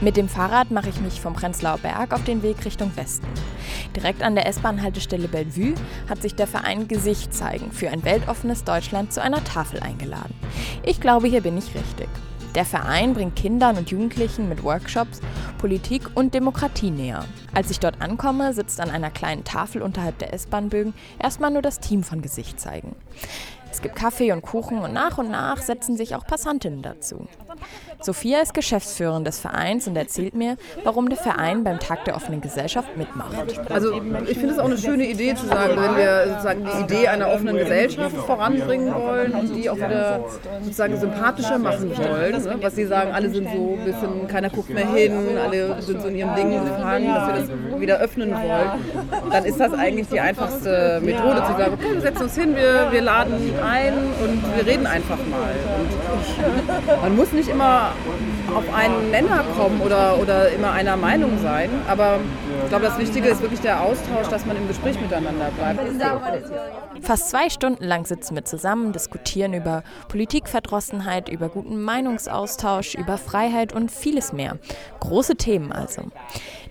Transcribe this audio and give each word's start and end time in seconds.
Mit 0.00 0.16
dem 0.16 0.28
Fahrrad 0.28 0.70
mache 0.70 0.88
ich 0.88 1.00
mich 1.00 1.20
vom 1.20 1.34
Prenzlauer 1.34 1.78
Berg 1.78 2.12
auf 2.12 2.24
den 2.24 2.42
Weg 2.42 2.64
Richtung 2.64 2.94
Westen. 2.96 3.26
Direkt 3.96 4.22
an 4.22 4.34
der 4.34 4.46
S-Bahn-Haltestelle 4.46 5.28
Bellevue 5.28 5.74
hat 6.08 6.20
sich 6.20 6.34
der 6.34 6.46
Verein 6.46 6.88
Gesicht 6.88 7.32
zeigen 7.32 7.70
für 7.72 7.90
ein 7.90 8.04
weltoffenes 8.04 8.64
Deutschland 8.64 9.12
zu 9.12 9.22
einer 9.22 9.42
Tafel 9.44 9.80
eingeladen. 9.80 10.34
Ich 10.82 11.00
glaube, 11.00 11.28
hier 11.28 11.42
bin 11.42 11.56
ich 11.56 11.74
richtig. 11.74 12.08
Der 12.54 12.64
Verein 12.64 13.14
bringt 13.14 13.36
Kindern 13.36 13.76
und 13.76 13.90
Jugendlichen 13.90 14.48
mit 14.48 14.62
Workshops 14.62 15.20
Politik 15.58 16.02
und 16.14 16.34
Demokratie 16.34 16.90
näher. 16.90 17.24
Als 17.52 17.70
ich 17.70 17.80
dort 17.80 18.00
ankomme, 18.00 18.52
sitzt 18.52 18.80
an 18.80 18.90
einer 18.90 19.10
kleinen 19.10 19.44
Tafel 19.44 19.80
unterhalb 19.80 20.18
der 20.18 20.34
S-Bahn-Bögen 20.34 20.92
erstmal 21.18 21.50
nur 21.50 21.62
das 21.62 21.80
Team 21.80 22.04
von 22.04 22.20
Gesicht 22.20 22.60
zeigen. 22.60 22.94
Es 23.74 23.82
gibt 23.82 23.96
Kaffee 23.96 24.30
und 24.30 24.40
Kuchen 24.42 24.78
und 24.78 24.92
nach 24.92 25.18
und 25.18 25.32
nach 25.32 25.60
setzen 25.60 25.96
sich 25.96 26.14
auch 26.14 26.24
Passantinnen 26.24 26.80
dazu. 26.80 27.26
Sophia 28.00 28.40
ist 28.40 28.54
Geschäftsführerin 28.54 29.24
des 29.24 29.40
Vereins 29.40 29.88
und 29.88 29.96
erzählt 29.96 30.34
mir, 30.34 30.56
warum 30.84 31.08
der 31.08 31.18
Verein 31.18 31.64
beim 31.64 31.80
Tag 31.80 32.04
der 32.04 32.14
offenen 32.14 32.40
Gesellschaft 32.40 32.96
mitmacht. 32.96 33.34
Also 33.70 34.00
ich 34.28 34.38
finde 34.38 34.54
es 34.54 34.58
auch 34.58 34.66
eine 34.66 34.78
schöne 34.78 35.06
Idee 35.06 35.34
zu 35.34 35.46
sagen, 35.46 35.74
wenn 35.76 35.96
wir 35.96 36.26
sozusagen 36.28 36.64
die 36.64 36.82
Idee 36.82 37.08
einer 37.08 37.30
offenen 37.30 37.56
Gesellschaft 37.56 38.16
voranbringen 38.16 38.94
wollen 38.94 39.32
und 39.32 39.56
die 39.56 39.68
auch 39.68 39.76
wieder 39.76 40.24
sozusagen 40.62 41.00
sympathischer 41.00 41.58
machen 41.58 41.96
wollen. 41.96 42.44
Ne? 42.44 42.56
Was 42.60 42.76
Sie 42.76 42.86
sagen, 42.86 43.12
alle 43.12 43.30
sind 43.30 43.48
so 43.48 43.76
ein 43.78 43.84
bisschen, 43.84 44.28
keiner 44.28 44.50
guckt 44.50 44.70
mehr 44.70 44.88
hin, 44.88 45.36
alle 45.42 45.82
sind 45.82 46.00
so 46.00 46.08
in 46.08 46.16
ihrem 46.16 46.34
Ding 46.36 46.50
gefangen, 46.50 47.12
dass 47.12 47.26
wir 47.26 47.34
das 47.34 47.80
wieder 47.80 47.98
öffnen 47.98 48.32
wollen. 48.32 48.84
Dann 49.32 49.44
ist 49.44 49.58
das 49.58 49.72
eigentlich 49.72 50.08
die 50.08 50.20
einfachste 50.20 51.00
Methode 51.02 51.36
zu 51.36 51.52
sagen, 51.58 51.74
okay, 51.74 51.94
wir 51.94 52.00
setzen 52.00 52.22
uns 52.22 52.36
hin, 52.36 52.54
wir, 52.54 52.92
wir 52.92 53.00
laden 53.00 53.54
ein 53.64 53.94
und 53.94 54.56
wir 54.56 54.66
reden 54.66 54.86
einfach 54.86 55.18
mal. 55.30 55.54
Und 56.94 57.02
man 57.02 57.16
muss 57.16 57.32
nicht 57.32 57.48
immer 57.48 57.92
auf 58.54 58.74
einen 58.74 59.10
Nenner 59.10 59.44
kommen 59.56 59.80
oder, 59.80 60.18
oder 60.18 60.50
immer 60.50 60.72
einer 60.72 60.96
Meinung 60.96 61.38
sein. 61.42 61.70
Aber 61.88 62.18
ich 62.62 62.68
glaube, 62.68 62.84
das 62.84 62.98
Wichtige 62.98 63.28
ist 63.28 63.40
wirklich 63.40 63.60
der 63.60 63.80
Austausch, 63.80 64.28
dass 64.28 64.46
man 64.46 64.56
im 64.56 64.68
Gespräch 64.68 65.00
miteinander 65.00 65.50
bleibt. 65.56 65.80
Fast 67.02 67.30
zwei 67.30 67.50
Stunden 67.50 67.84
lang 67.84 68.06
sitzen 68.06 68.34
wir 68.34 68.44
zusammen, 68.44 68.92
diskutieren 68.92 69.52
über 69.52 69.82
Politikverdrossenheit, 70.08 71.28
über 71.28 71.48
guten 71.48 71.82
Meinungsaustausch, 71.82 72.94
über 72.94 73.18
Freiheit 73.18 73.72
und 73.72 73.90
vieles 73.90 74.32
mehr. 74.32 74.58
Große 75.00 75.36
Themen 75.36 75.72
also. 75.72 76.02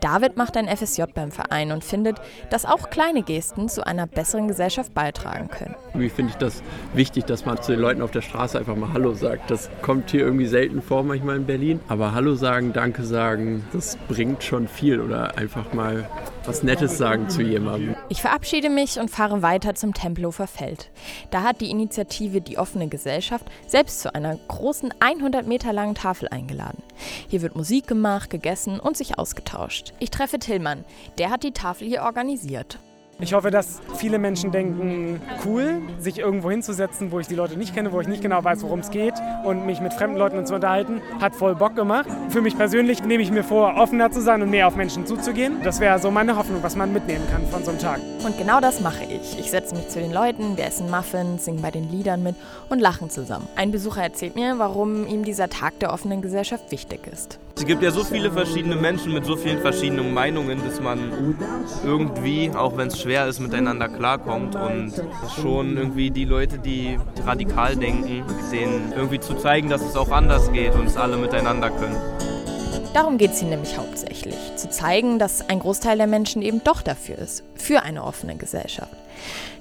David 0.00 0.36
macht 0.36 0.56
ein 0.56 0.68
FSJ 0.68 1.02
beim 1.14 1.30
Verein 1.30 1.72
und 1.72 1.84
findet, 1.84 2.18
dass 2.50 2.64
auch 2.64 2.90
kleine 2.90 3.22
Gesten 3.22 3.68
zu 3.68 3.86
einer 3.86 4.06
besseren 4.06 4.48
Gesellschaft 4.48 4.94
beitragen 4.94 5.48
können. 5.48 5.74
Irgendwie 5.88 6.08
finde 6.08 6.32
ich 6.32 6.38
das 6.38 6.62
wichtig, 6.94 7.24
dass 7.24 7.44
man 7.44 7.60
zu 7.60 7.72
den 7.72 7.80
Leuten 7.80 8.02
auf 8.02 8.10
der 8.10 8.22
Straße 8.22 8.58
einfach 8.58 8.76
mal 8.76 8.92
Hallo 8.92 9.14
sagt. 9.14 9.50
Das 9.50 9.70
kommt 9.82 10.10
hier 10.10 10.20
irgendwie 10.20 10.46
selten 10.46 10.82
vor, 10.82 11.02
manchmal 11.02 11.36
in 11.36 11.46
Berlin. 11.46 11.80
Aber 11.88 12.14
Hallo 12.14 12.34
sagen, 12.34 12.72
Danke 12.72 13.02
sagen, 13.02 13.64
das 13.72 13.96
bringt 14.08 14.42
schon 14.44 14.68
viel. 14.68 15.00
Oder 15.00 15.36
einfach 15.36 15.72
mal 15.72 16.08
was 16.48 16.62
Nettes 16.62 16.96
sagen 16.96 17.28
zu 17.28 17.42
jemandem. 17.42 17.94
Ich 18.08 18.22
verabschiede 18.22 18.70
mich 18.70 18.98
und 18.98 19.10
fahre 19.10 19.42
weiter 19.42 19.74
zum 19.74 19.92
Tempelhofer 19.92 20.46
Feld. 20.46 20.90
Da 21.30 21.42
hat 21.42 21.60
die 21.60 21.70
Initiative 21.70 22.40
Die 22.40 22.56
offene 22.56 22.88
Gesellschaft 22.88 23.44
selbst 23.66 24.00
zu 24.00 24.14
einer 24.14 24.34
großen 24.48 24.94
100 24.98 25.46
Meter 25.46 25.74
langen 25.74 25.94
Tafel 25.94 26.28
eingeladen. 26.28 26.82
Hier 27.28 27.42
wird 27.42 27.54
Musik 27.54 27.86
gemacht, 27.86 28.30
gegessen 28.30 28.80
und 28.80 28.96
sich 28.96 29.18
ausgetauscht. 29.18 29.92
Ich 29.98 30.10
treffe 30.10 30.38
Tillmann, 30.38 30.86
der 31.18 31.28
hat 31.28 31.42
die 31.42 31.52
Tafel 31.52 31.86
hier 31.86 32.02
organisiert. 32.02 32.78
Ich 33.20 33.34
hoffe, 33.34 33.50
dass 33.50 33.80
viele 33.96 34.20
Menschen 34.20 34.52
denken, 34.52 35.20
cool, 35.44 35.82
sich 35.98 36.20
irgendwo 36.20 36.52
hinzusetzen, 36.52 37.10
wo 37.10 37.18
ich 37.18 37.26
die 37.26 37.34
Leute 37.34 37.58
nicht 37.58 37.74
kenne, 37.74 37.90
wo 37.90 38.00
ich 38.00 38.06
nicht 38.06 38.22
genau 38.22 38.44
weiß, 38.44 38.62
worum 38.62 38.78
es 38.78 38.90
geht 38.90 39.14
und 39.44 39.66
mich 39.66 39.80
mit 39.80 39.92
fremden 39.92 40.16
Leuten 40.16 40.46
zu 40.46 40.54
unterhalten, 40.54 41.00
hat 41.20 41.34
voll 41.34 41.56
Bock 41.56 41.74
gemacht. 41.74 42.06
Für 42.28 42.40
mich 42.40 42.56
persönlich 42.56 43.02
nehme 43.02 43.24
ich 43.24 43.32
mir 43.32 43.42
vor, 43.42 43.74
offener 43.74 44.12
zu 44.12 44.20
sein 44.20 44.40
und 44.40 44.50
mehr 44.50 44.68
auf 44.68 44.76
Menschen 44.76 45.04
zuzugehen. 45.04 45.56
Das 45.64 45.80
wäre 45.80 45.98
so 45.98 46.12
meine 46.12 46.36
Hoffnung, 46.36 46.62
was 46.62 46.76
man 46.76 46.92
mitnehmen 46.92 47.24
kann 47.28 47.44
von 47.48 47.64
so 47.64 47.70
einem 47.70 47.80
Tag. 47.80 47.98
Und 48.24 48.38
genau 48.38 48.60
das 48.60 48.80
mache 48.82 49.02
ich. 49.02 49.36
Ich 49.36 49.50
setze 49.50 49.74
mich 49.74 49.88
zu 49.88 49.98
den 49.98 50.12
Leuten, 50.12 50.56
wir 50.56 50.66
essen 50.66 50.88
Muffins, 50.88 51.44
singen 51.44 51.60
bei 51.60 51.72
den 51.72 51.90
Liedern 51.90 52.22
mit 52.22 52.36
und 52.68 52.78
lachen 52.78 53.10
zusammen. 53.10 53.48
Ein 53.56 53.72
Besucher 53.72 54.04
erzählt 54.04 54.36
mir, 54.36 54.60
warum 54.60 55.08
ihm 55.08 55.24
dieser 55.24 55.48
Tag 55.48 55.80
der 55.80 55.92
offenen 55.92 56.22
Gesellschaft 56.22 56.70
wichtig 56.70 57.08
ist. 57.12 57.40
Es 57.58 57.66
gibt 57.66 57.82
ja 57.82 57.90
so 57.90 58.04
viele 58.04 58.30
verschiedene 58.30 58.76
Menschen 58.76 59.12
mit 59.12 59.26
so 59.26 59.34
vielen 59.34 59.60
verschiedenen 59.60 60.14
Meinungen, 60.14 60.62
dass 60.64 60.80
man 60.80 61.36
irgendwie, 61.84 62.52
auch 62.54 62.76
wenn 62.76 62.86
es 62.86 63.00
schwer 63.00 63.26
ist, 63.26 63.40
miteinander 63.40 63.88
klarkommt 63.88 64.54
und 64.54 64.92
schon 65.42 65.76
irgendwie 65.76 66.12
die 66.12 66.24
Leute, 66.24 66.60
die 66.60 67.00
radikal 67.26 67.74
denken, 67.74 68.22
denen 68.52 68.92
irgendwie 68.96 69.18
zu 69.18 69.34
zeigen, 69.34 69.68
dass 69.68 69.82
es 69.82 69.96
auch 69.96 70.12
anders 70.12 70.52
geht 70.52 70.72
und 70.74 70.86
es 70.86 70.96
alle 70.96 71.16
miteinander 71.16 71.70
können. 71.70 71.96
Darum 72.94 73.18
geht 73.18 73.32
es 73.32 73.40
ihnen 73.42 73.50
nämlich 73.50 73.76
hauptsächlich, 73.76 74.36
zu 74.54 74.70
zeigen, 74.70 75.18
dass 75.18 75.48
ein 75.50 75.58
Großteil 75.58 75.98
der 75.98 76.06
Menschen 76.06 76.42
eben 76.42 76.62
doch 76.62 76.80
dafür 76.80 77.18
ist, 77.18 77.42
für 77.56 77.82
eine 77.82 78.04
offene 78.04 78.36
Gesellschaft. 78.36 78.94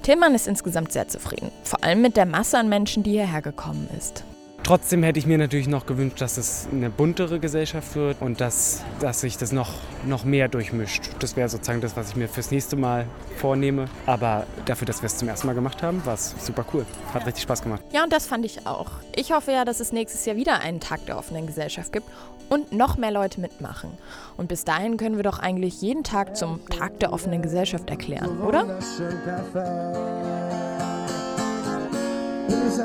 Tillmann 0.03 0.36
ist 0.36 0.47
insgesamt 0.47 0.91
sehr 0.91 1.07
zufrieden, 1.07 1.50
vor 1.63 1.84
allem 1.84 2.03
mit 2.03 2.16
der 2.16 2.28
Masse 2.28 2.59
an 2.59 2.69
Menschen, 2.69 3.02
die 3.02 3.12
hierher 3.12 3.41
gekommen 3.41 3.90
ist. 3.97 4.24
Trotzdem 4.67 5.01
hätte 5.01 5.17
ich 5.17 5.25
mir 5.25 5.38
natürlich 5.38 5.69
noch 5.69 5.85
gewünscht, 5.85 6.19
dass 6.19 6.35
es 6.35 6.67
eine 6.69 6.89
buntere 6.89 7.39
Gesellschaft 7.39 7.95
wird 7.95 8.17
und 8.19 8.41
dass, 8.41 8.83
dass 9.00 9.22
sich 9.22 9.38
das 9.38 9.53
noch, 9.53 9.75
noch 10.05 10.25
mehr 10.25 10.50
durchmischt. 10.50 11.03
Das 11.19 11.38
wäre 11.38 11.47
sozusagen 11.47 11.79
das, 11.79 11.95
was 11.95 12.09
ich 12.09 12.17
mir 12.17 12.28
fürs 12.28 12.51
nächste 12.51 12.75
Mal 12.75 13.06
vornehme. 13.38 13.85
Aber 14.06 14.45
dafür, 14.66 14.85
dass 14.85 15.01
wir 15.01 15.07
es 15.07 15.16
zum 15.16 15.29
ersten 15.29 15.47
Mal 15.47 15.53
gemacht 15.53 15.81
haben, 15.83 16.06
war 16.06 16.16
es 16.16 16.35
super 16.45 16.66
cool. 16.73 16.85
Hat 17.13 17.25
richtig 17.25 17.44
Spaß 17.44 17.61
gemacht. 17.61 17.81
Ja, 17.94 18.03
und 18.03 18.11
das 18.11 18.27
fand 18.27 18.44
ich 18.44 18.67
auch. 18.67 18.91
Ich 19.16 19.31
hoffe 19.31 19.53
ja, 19.53 19.63
dass 19.63 19.79
es 19.79 19.94
nächstes 19.94 20.25
Jahr 20.25 20.35
wieder 20.35 20.59
einen 20.59 20.81
Tag 20.81 21.06
der 21.06 21.17
offenen 21.17 21.47
Gesellschaft 21.47 21.94
gibt 21.94 22.07
und 22.50 22.73
noch 22.73 22.97
mehr 22.97 23.11
Leute 23.11 23.39
mitmachen. 23.39 23.91
Und 24.35 24.50
bis 24.50 24.66
dahin 24.66 24.97
können 24.97 25.16
wir 25.16 25.23
doch 25.23 25.39
eigentlich 25.39 25.81
jeden 25.81 26.03
Tag 26.03 26.35
zum 26.35 26.59
Tag 26.67 27.00
der 27.00 27.13
offenen 27.13 27.41
Gesellschaft 27.41 27.89
erklären, 27.89 28.41
oder? 28.41 28.77
Is 32.50 32.77